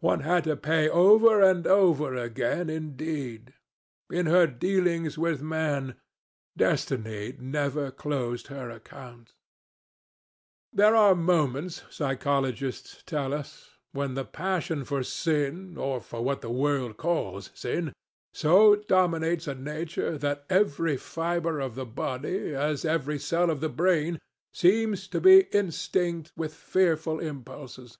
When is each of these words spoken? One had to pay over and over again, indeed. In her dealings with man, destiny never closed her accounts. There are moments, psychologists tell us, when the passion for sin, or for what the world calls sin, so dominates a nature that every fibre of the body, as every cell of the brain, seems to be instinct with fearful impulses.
One 0.00 0.22
had 0.26 0.42
to 0.42 0.56
pay 0.56 0.88
over 0.88 1.40
and 1.40 1.64
over 1.64 2.12
again, 2.16 2.68
indeed. 2.68 3.54
In 4.10 4.26
her 4.26 4.44
dealings 4.48 5.16
with 5.16 5.40
man, 5.40 5.94
destiny 6.56 7.36
never 7.38 7.92
closed 7.92 8.48
her 8.48 8.70
accounts. 8.70 9.34
There 10.72 10.96
are 10.96 11.14
moments, 11.14 11.84
psychologists 11.90 13.04
tell 13.06 13.32
us, 13.32 13.70
when 13.92 14.14
the 14.14 14.24
passion 14.24 14.84
for 14.84 15.04
sin, 15.04 15.76
or 15.76 16.00
for 16.00 16.22
what 16.24 16.40
the 16.40 16.50
world 16.50 16.96
calls 16.96 17.50
sin, 17.54 17.92
so 18.34 18.74
dominates 18.74 19.46
a 19.46 19.54
nature 19.54 20.18
that 20.18 20.44
every 20.50 20.96
fibre 20.96 21.60
of 21.60 21.76
the 21.76 21.86
body, 21.86 22.52
as 22.52 22.84
every 22.84 23.20
cell 23.20 23.48
of 23.48 23.60
the 23.60 23.68
brain, 23.68 24.18
seems 24.52 25.06
to 25.06 25.20
be 25.20 25.42
instinct 25.52 26.32
with 26.36 26.52
fearful 26.52 27.20
impulses. 27.20 27.96